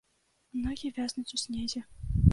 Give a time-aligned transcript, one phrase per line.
[0.63, 1.79] Ногі вязнуць у снезе.